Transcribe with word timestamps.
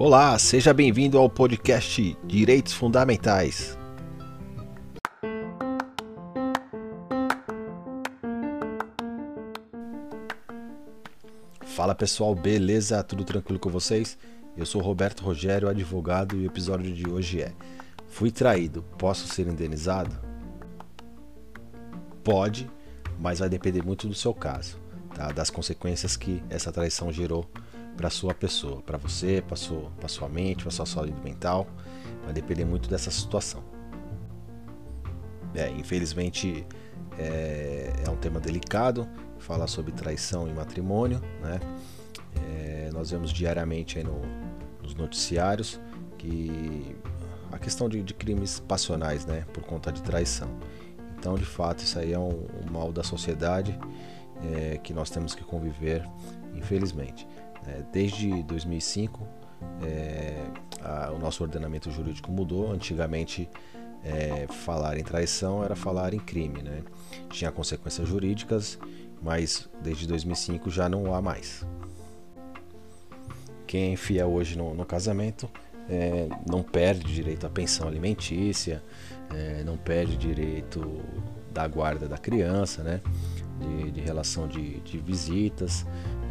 Olá, 0.00 0.38
seja 0.38 0.72
bem-vindo 0.72 1.18
ao 1.18 1.28
podcast 1.28 2.16
Direitos 2.24 2.72
Fundamentais. 2.72 3.76
Fala 11.62 11.96
pessoal, 11.96 12.32
beleza? 12.32 13.02
Tudo 13.02 13.24
tranquilo 13.24 13.58
com 13.58 13.68
vocês? 13.70 14.16
Eu 14.56 14.64
sou 14.64 14.80
Roberto 14.80 15.24
Rogério, 15.24 15.68
advogado, 15.68 16.36
e 16.36 16.44
o 16.44 16.46
episódio 16.46 16.94
de 16.94 17.10
hoje 17.10 17.42
é: 17.42 17.52
Fui 18.06 18.30
traído, 18.30 18.84
posso 18.96 19.26
ser 19.26 19.48
indenizado? 19.48 20.16
Pode, 22.22 22.70
mas 23.18 23.40
vai 23.40 23.48
depender 23.48 23.84
muito 23.84 24.06
do 24.06 24.14
seu 24.14 24.32
caso, 24.32 24.78
tá? 25.12 25.32
das 25.32 25.50
consequências 25.50 26.16
que 26.16 26.40
essa 26.48 26.70
traição 26.70 27.12
gerou 27.12 27.50
para 27.98 28.08
sua 28.10 28.32
pessoa, 28.32 28.80
para 28.80 28.96
você, 28.96 29.42
para 29.44 29.56
sua, 29.56 29.90
sua 30.06 30.28
mente, 30.28 30.62
para 30.62 30.70
sua 30.70 30.86
saúde 30.86 31.20
mental. 31.24 31.66
Vai 32.22 32.32
depender 32.32 32.64
muito 32.64 32.88
dessa 32.88 33.10
situação. 33.10 33.62
É, 35.52 35.68
infelizmente 35.70 36.64
é, 37.18 37.92
é, 38.06 38.08
um 38.08 38.16
tema 38.16 38.38
delicado, 38.38 39.08
falar 39.40 39.66
sobre 39.66 39.90
traição 39.90 40.46
e 40.46 40.52
matrimônio, 40.52 41.20
né? 41.42 41.58
É, 42.54 42.90
nós 42.92 43.10
vemos 43.10 43.32
diariamente 43.32 44.00
no, 44.04 44.20
nos 44.80 44.94
noticiários 44.94 45.80
que 46.16 46.94
a 47.50 47.58
questão 47.58 47.88
de, 47.88 48.02
de, 48.02 48.14
crimes 48.14 48.60
passionais, 48.60 49.26
né, 49.26 49.44
por 49.52 49.64
conta 49.64 49.90
de 49.90 50.02
traição. 50.02 50.48
Então, 51.18 51.34
de 51.34 51.44
fato, 51.44 51.82
isso 51.82 51.98
aí 51.98 52.12
é 52.12 52.18
um, 52.18 52.46
um 52.62 52.70
mal 52.70 52.92
da 52.92 53.02
sociedade 53.02 53.76
é, 54.54 54.78
que 54.78 54.92
nós 54.92 55.10
temos 55.10 55.34
que 55.34 55.42
conviver, 55.42 56.06
infelizmente. 56.54 57.26
É, 57.66 57.82
desde 57.92 58.42
2005, 58.42 59.26
é, 59.82 60.46
a, 60.82 61.12
o 61.12 61.18
nosso 61.18 61.42
ordenamento 61.42 61.90
jurídico 61.90 62.30
mudou. 62.30 62.70
Antigamente, 62.70 63.48
é, 64.04 64.46
falar 64.48 64.98
em 64.98 65.02
traição 65.02 65.64
era 65.64 65.74
falar 65.74 66.14
em 66.14 66.18
crime, 66.18 66.62
né? 66.62 66.82
Tinha 67.30 67.50
consequências 67.50 68.08
jurídicas, 68.08 68.78
mas 69.22 69.68
desde 69.82 70.06
2005 70.06 70.70
já 70.70 70.88
não 70.88 71.14
há 71.14 71.20
mais. 71.20 71.66
Quem 73.66 73.90
é 73.90 73.92
infiel 73.92 74.30
hoje 74.30 74.56
no, 74.56 74.74
no 74.74 74.86
casamento 74.86 75.48
é, 75.88 76.28
não 76.46 76.62
perde 76.62 77.12
direito 77.12 77.46
à 77.46 77.50
pensão 77.50 77.88
alimentícia, 77.88 78.82
é, 79.34 79.62
não 79.64 79.76
perde 79.76 80.16
direito 80.16 81.00
da 81.52 81.66
guarda 81.66 82.08
da 82.08 82.18
criança, 82.18 82.82
né? 82.82 83.00
De, 83.58 83.90
de 83.90 84.00
relação 84.00 84.46
de, 84.46 84.78
de 84.80 84.98
visitas, 84.98 85.84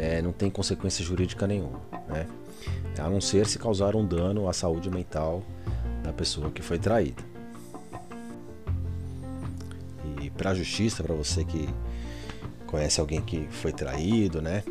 é, 0.00 0.22
não 0.22 0.32
tem 0.32 0.50
consequência 0.50 1.04
jurídica 1.04 1.46
nenhuma, 1.46 1.78
né? 2.08 2.26
a 2.98 3.08
não 3.08 3.20
ser 3.20 3.46
se 3.46 3.58
causar 3.58 3.94
um 3.94 4.04
dano 4.04 4.48
à 4.48 4.52
saúde 4.52 4.90
mental 4.90 5.42
da 6.02 6.12
pessoa 6.12 6.50
que 6.50 6.62
foi 6.62 6.78
traída. 6.78 7.22
E 10.22 10.30
para 10.30 10.50
a 10.50 10.54
justiça, 10.54 11.02
para 11.02 11.14
você 11.14 11.44
que 11.44 11.68
conhece 12.66 13.00
alguém 13.00 13.20
que 13.20 13.46
foi 13.50 13.72
traído, 13.72 14.40
né, 14.40 14.62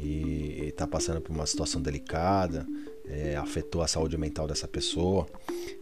e 0.00 0.66
está 0.68 0.86
passando 0.86 1.20
por 1.20 1.32
uma 1.32 1.46
situação 1.46 1.80
delicada, 1.80 2.66
é, 3.06 3.36
afetou 3.36 3.82
a 3.82 3.88
saúde 3.88 4.16
mental 4.16 4.46
dessa 4.46 4.66
pessoa, 4.66 5.26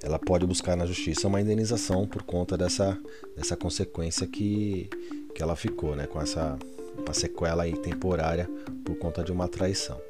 ela 0.03 0.19
pode 0.19 0.45
buscar 0.47 0.77
na 0.77 0.85
justiça 0.85 1.29
uma 1.29 1.41
indenização 1.41 2.07
por 2.07 2.23
conta 2.23 2.57
dessa, 2.57 2.99
dessa 3.37 3.57
consequência 3.57 4.27
que, 4.27 4.89
que 5.35 5.43
ela 5.43 5.55
ficou, 5.55 5.95
né, 5.95 6.07
com 6.07 6.21
essa 6.21 6.59
uma 7.01 7.15
sequela 7.15 7.63
aí 7.65 7.77
temporária 7.77 8.49
por 8.85 8.97
conta 8.97 9.23
de 9.23 9.33
uma 9.33 9.49
traição. 9.49 10.01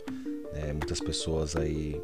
É, 0.52 0.72
muitas 0.72 1.00
pessoas 1.00 1.56
aí 1.56 2.00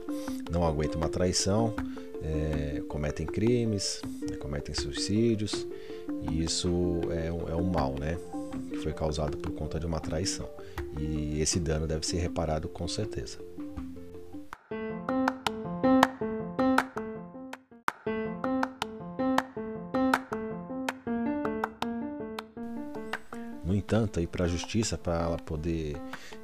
não 0.50 0.64
aguentam 0.64 1.00
uma 1.00 1.08
traição, 1.08 1.74
é, 2.22 2.80
cometem 2.88 3.26
crimes, 3.26 4.00
né, 4.28 4.36
cometem 4.36 4.74
suicídios 4.74 5.66
e 6.30 6.44
isso 6.44 7.00
é 7.10 7.30
um, 7.30 7.48
é 7.48 7.56
um 7.56 7.64
mal, 7.64 7.94
né? 7.98 8.18
Que 8.70 8.78
foi 8.78 8.92
causado 8.92 9.36
por 9.36 9.52
conta 9.52 9.78
de 9.78 9.86
uma 9.86 10.00
traição. 10.00 10.48
E 10.98 11.40
esse 11.40 11.60
dano 11.60 11.86
deve 11.86 12.06
ser 12.06 12.18
reparado 12.18 12.68
com 12.68 12.88
certeza. 12.88 13.38
Entanto, 23.86 24.26
para 24.26 24.46
a 24.46 24.48
justiça, 24.48 24.98
para 24.98 25.22
ela 25.22 25.36
poder 25.36 25.96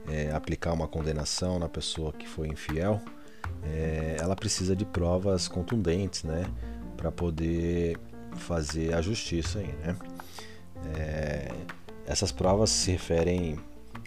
é, 0.09 0.31
aplicar 0.31 0.73
uma 0.73 0.87
condenação 0.87 1.59
na 1.59 1.69
pessoa 1.69 2.13
que 2.13 2.29
foi 2.29 2.47
infiel, 2.47 3.01
é, 3.65 4.17
ela 4.21 4.37
precisa 4.37 4.77
de 4.77 4.85
provas 4.85 5.49
contundentes, 5.49 6.23
né, 6.23 6.45
para 6.97 7.11
poder 7.11 7.99
fazer 8.37 8.95
a 8.95 9.03
justiça 9.03 9.59
aí, 9.59 9.75
né. 9.85 9.97
É, 10.95 11.53
essas 12.07 12.31
provas 12.31 12.71
se 12.71 12.93
referem 12.93 13.59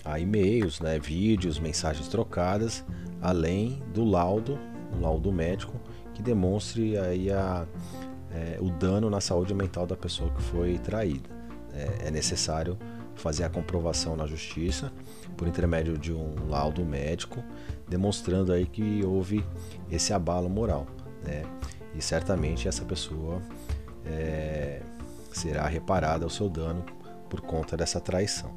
a 0.06 0.18
e-mails, 0.18 0.80
né, 0.80 0.98
vídeos, 0.98 1.60
mensagens 1.60 2.08
trocadas, 2.08 2.86
além 3.22 3.84
do 3.94 4.06
laudo, 4.06 4.58
um 4.96 5.02
laudo 5.02 5.32
médico 5.32 5.74
que 6.14 6.22
demonstre 6.22 6.98
aí 6.98 7.30
a, 7.30 7.68
é, 8.32 8.58
o 8.62 8.70
dano 8.70 9.10
na 9.10 9.20
saúde 9.20 9.54
mental 9.54 9.86
da 9.86 9.98
pessoa 9.98 10.30
que 10.32 10.42
foi 10.42 10.78
traída. 10.78 11.30
É, 11.74 12.08
é 12.08 12.12
necessário 12.12 12.78
fazer 13.16 13.44
a 13.44 13.50
comprovação 13.50 14.16
na 14.16 14.26
justiça 14.26 14.92
por 15.36 15.48
intermédio 15.48 15.98
de 15.98 16.14
um 16.14 16.48
laudo 16.48 16.86
médico, 16.86 17.44
demonstrando 17.88 18.52
aí 18.52 18.66
que 18.66 19.04
houve 19.06 19.44
esse 19.90 20.14
abalo 20.14 20.50
moral, 20.50 20.86
né? 21.24 21.44
E 21.94 22.02
certamente 22.02 22.68
essa 22.68 22.84
pessoa 22.84 23.42
é, 24.06 24.82
será 25.32 25.68
reparada 25.68 26.26
o 26.26 26.30
seu 26.30 26.50
dano 26.50 26.84
por 27.30 27.42
conta 27.42 27.76
dessa 27.78 28.00
traição. 28.00 28.54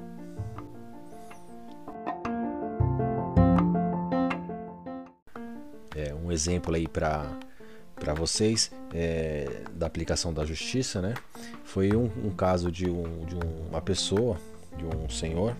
É 5.94 6.14
um 6.14 6.30
exemplo 6.30 6.74
aí 6.74 6.86
para 6.86 7.38
para 7.98 8.14
vocês 8.14 8.70
é, 8.94 9.62
da 9.74 9.86
aplicação 9.86 10.32
da 10.32 10.44
justiça, 10.44 11.00
né? 11.00 11.14
Foi 11.64 11.94
um, 11.94 12.10
um 12.24 12.30
caso 12.30 12.70
de, 12.70 12.88
um, 12.88 13.24
de 13.26 13.34
uma 13.68 13.80
pessoa, 13.80 14.38
de 14.76 14.84
um 14.84 15.08
senhor, 15.08 15.56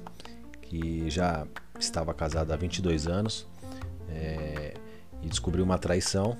que 0.63 1.09
já 1.11 1.47
estava 1.79 2.13
casado 2.13 2.53
há 2.53 2.57
22 2.57 3.07
anos 3.07 3.47
é, 4.11 4.75
e 5.23 5.29
descobriu 5.29 5.65
uma 5.65 5.79
traição 5.79 6.37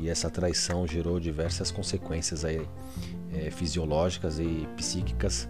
e 0.00 0.08
essa 0.08 0.30
traição 0.30 0.86
gerou 0.86 1.20
diversas 1.20 1.70
consequências 1.70 2.44
aí, 2.44 2.66
é, 3.32 3.50
fisiológicas 3.50 4.38
e 4.38 4.66
psíquicas 4.76 5.48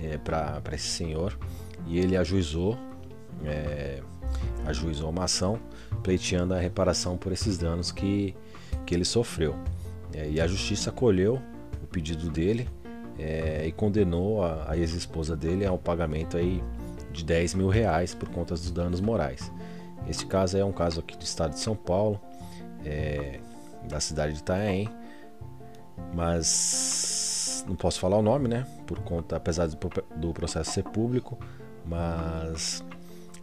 é, 0.00 0.18
para 0.18 0.62
esse 0.74 0.88
senhor 0.88 1.38
e 1.86 1.98
ele 1.98 2.16
ajuizou 2.16 2.78
é, 3.44 4.02
ajuizou 4.66 5.10
uma 5.10 5.24
ação 5.24 5.58
pleiteando 6.02 6.54
a 6.54 6.58
reparação 6.58 7.16
por 7.16 7.32
esses 7.32 7.56
danos 7.56 7.90
que 7.92 8.34
que 8.88 8.94
ele 8.94 9.04
sofreu. 9.04 9.54
É, 10.14 10.30
e 10.30 10.40
a 10.40 10.46
justiça 10.46 10.88
acolheu 10.88 11.38
o 11.82 11.86
pedido 11.86 12.30
dele 12.30 12.66
é, 13.18 13.66
e 13.66 13.70
condenou 13.70 14.42
a, 14.42 14.70
a 14.70 14.78
ex-esposa 14.78 15.36
dele 15.36 15.66
ao 15.66 15.76
pagamento 15.76 16.38
aí 16.38 16.64
de 17.12 17.22
10 17.22 17.52
mil 17.54 17.68
reais 17.68 18.14
por 18.14 18.30
conta 18.30 18.54
dos 18.54 18.70
danos 18.70 19.02
morais. 19.02 19.52
Este 20.08 20.24
caso 20.24 20.56
é 20.56 20.64
um 20.64 20.72
caso 20.72 21.00
aqui 21.00 21.18
do 21.18 21.22
estado 21.22 21.52
de 21.52 21.60
São 21.60 21.76
Paulo, 21.76 22.18
é, 22.82 23.40
da 23.86 24.00
cidade 24.00 24.32
de 24.32 24.38
Itaém, 24.38 24.88
mas 26.14 27.62
não 27.68 27.76
posso 27.76 28.00
falar 28.00 28.16
o 28.16 28.22
nome, 28.22 28.48
né? 28.48 28.66
Por 28.86 29.00
conta, 29.00 29.36
apesar 29.36 29.66
do, 29.66 29.76
do 30.16 30.32
processo 30.32 30.70
ser 30.70 30.84
público, 30.84 31.38
mas 31.84 32.82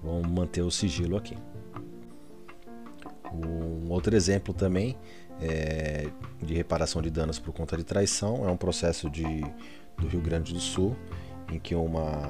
vamos 0.04 0.28
manter 0.28 0.64
o 0.64 0.72
sigilo 0.72 1.16
aqui. 1.16 1.38
Um 3.32 3.92
outro 3.92 4.16
exemplo 4.16 4.52
também 4.56 4.98
é, 5.42 6.08
de 6.42 6.54
reparação 6.54 7.02
de 7.02 7.10
danos 7.10 7.40
por 7.40 7.54
conta 7.54 7.76
de 7.76 7.84
traição 7.84 8.48
é 8.48 8.52
um 8.52 8.58
processo 8.58 9.10
de, 9.10 9.26
do 9.98 10.08
Rio 10.08 10.22
Grande 10.22 10.54
do 10.54 10.60
Sul 10.60 10.96
em 11.52 11.60
que 11.60 11.76
uma, 11.76 12.30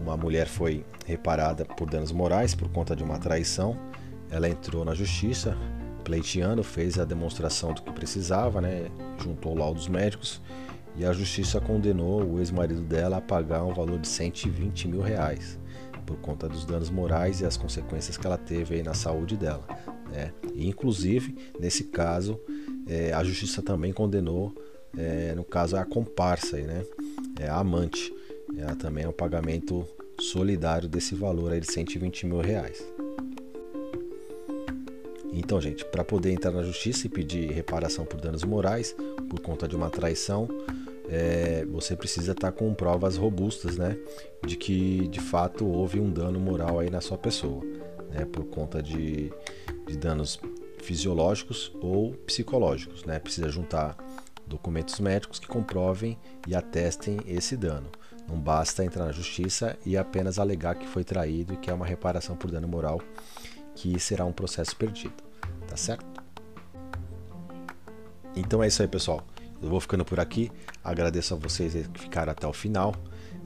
uma 0.00 0.16
mulher 0.16 0.46
foi 0.46 0.84
reparada 1.06 1.64
por 1.64 1.88
danos 1.88 2.12
morais 2.12 2.54
por 2.54 2.68
conta 2.70 2.94
de 2.94 3.02
uma 3.02 3.18
traição. 3.18 3.76
Ela 4.30 4.48
entrou 4.48 4.84
na 4.84 4.94
justiça 4.94 5.56
pleiteando, 6.04 6.62
fez 6.62 6.98
a 6.98 7.04
demonstração 7.04 7.72
do 7.72 7.82
que 7.82 7.92
precisava, 7.92 8.60
né, 8.60 8.88
juntou 9.22 9.54
laudos 9.54 9.88
médicos 9.88 10.40
e 10.96 11.04
a 11.04 11.12
justiça 11.12 11.60
condenou 11.60 12.24
o 12.24 12.38
ex-marido 12.38 12.80
dela 12.80 13.18
a 13.18 13.20
pagar 13.20 13.62
um 13.64 13.72
valor 13.72 13.98
de 13.98 14.08
120 14.08 14.88
mil 14.88 15.00
reais 15.00 15.58
por 16.10 16.16
conta 16.16 16.48
dos 16.48 16.64
danos 16.64 16.90
morais 16.90 17.40
e 17.40 17.46
as 17.46 17.56
consequências 17.56 18.16
que 18.16 18.26
ela 18.26 18.36
teve 18.36 18.74
aí 18.74 18.82
na 18.82 18.94
saúde 18.94 19.36
dela. 19.36 19.64
Né? 20.10 20.32
E, 20.52 20.66
inclusive, 20.66 21.36
nesse 21.58 21.84
caso, 21.84 22.40
é, 22.88 23.12
a 23.12 23.22
justiça 23.22 23.62
também 23.62 23.92
condenou, 23.92 24.52
é, 24.98 25.32
no 25.36 25.44
caso, 25.44 25.76
a 25.76 25.84
comparsa, 25.84 26.56
aí, 26.56 26.64
né? 26.64 26.84
é, 27.38 27.48
a 27.48 27.58
amante. 27.58 28.12
Ela 28.58 28.74
também 28.74 29.04
é 29.04 29.08
um 29.08 29.12
pagamento 29.12 29.86
solidário 30.18 30.88
desse 30.88 31.14
valor 31.14 31.52
aí 31.52 31.60
de 31.60 31.70
120 31.70 32.26
mil 32.26 32.40
reais. 32.40 32.84
Então, 35.32 35.60
gente, 35.60 35.84
para 35.84 36.02
poder 36.02 36.32
entrar 36.32 36.50
na 36.50 36.64
justiça 36.64 37.06
e 37.06 37.08
pedir 37.10 37.52
reparação 37.52 38.04
por 38.04 38.20
danos 38.20 38.42
morais 38.42 38.96
por 39.28 39.38
conta 39.38 39.68
de 39.68 39.76
uma 39.76 39.88
traição, 39.88 40.48
é, 41.10 41.66
você 41.66 41.96
precisa 41.96 42.32
estar 42.32 42.52
tá 42.52 42.56
com 42.56 42.72
provas 42.72 43.16
robustas, 43.16 43.76
né, 43.76 43.98
de 44.46 44.56
que 44.56 45.08
de 45.08 45.20
fato 45.20 45.66
houve 45.66 45.98
um 45.98 46.08
dano 46.08 46.38
moral 46.38 46.78
aí 46.78 46.88
na 46.88 47.00
sua 47.00 47.18
pessoa, 47.18 47.64
né, 48.10 48.24
por 48.24 48.44
conta 48.44 48.80
de, 48.80 49.32
de 49.86 49.96
danos 49.96 50.38
fisiológicos 50.78 51.72
ou 51.80 52.12
psicológicos, 52.12 53.04
né? 53.04 53.18
Precisa 53.18 53.48
juntar 53.48 53.96
documentos 54.46 54.98
médicos 54.98 55.38
que 55.38 55.46
comprovem 55.46 56.18
e 56.46 56.54
atestem 56.54 57.18
esse 57.26 57.56
dano. 57.56 57.88
Não 58.28 58.38
basta 58.38 58.84
entrar 58.84 59.04
na 59.04 59.12
justiça 59.12 59.76
e 59.84 59.96
apenas 59.96 60.38
alegar 60.38 60.76
que 60.76 60.86
foi 60.86 61.04
traído 61.04 61.54
e 61.54 61.56
que 61.56 61.70
é 61.70 61.74
uma 61.74 61.86
reparação 61.86 62.36
por 62.36 62.50
dano 62.50 62.66
moral, 62.66 63.00
que 63.74 63.98
será 63.98 64.24
um 64.24 64.32
processo 64.32 64.74
perdido. 64.76 65.22
Tá 65.68 65.76
certo? 65.76 66.06
Então 68.34 68.62
é 68.62 68.68
isso 68.68 68.80
aí, 68.80 68.88
pessoal. 68.88 69.24
Eu 69.62 69.68
vou 69.68 69.80
ficando 69.80 70.04
por 70.04 70.18
aqui. 70.18 70.50
Agradeço 70.82 71.34
a 71.34 71.36
vocês 71.36 71.74
que 71.88 72.00
ficaram 72.00 72.32
até 72.32 72.46
o 72.46 72.52
final. 72.52 72.94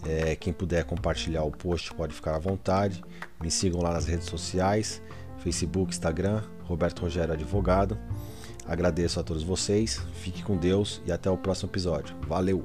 É, 0.06 0.36
quem 0.36 0.52
puder 0.52 0.84
compartilhar 0.84 1.44
o 1.44 1.50
post 1.50 1.92
pode 1.94 2.14
ficar 2.14 2.34
à 2.34 2.38
vontade. 2.38 3.02
Me 3.40 3.50
sigam 3.50 3.80
lá 3.80 3.92
nas 3.92 4.06
redes 4.06 4.26
sociais: 4.26 5.02
Facebook, 5.38 5.92
Instagram, 5.92 6.42
Roberto 6.64 7.00
Rogério 7.00 7.34
Advogado. 7.34 7.98
Agradeço 8.66 9.20
a 9.20 9.22
todos 9.22 9.42
vocês. 9.42 10.00
Fique 10.14 10.42
com 10.42 10.56
Deus 10.56 11.02
e 11.06 11.12
até 11.12 11.30
o 11.30 11.36
próximo 11.36 11.70
episódio. 11.70 12.16
Valeu! 12.26 12.64